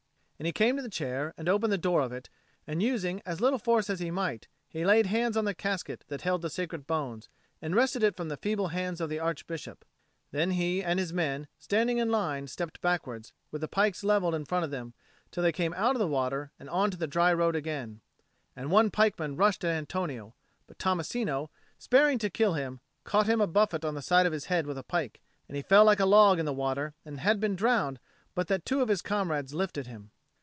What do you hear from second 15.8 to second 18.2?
of the water and on to the dry road again;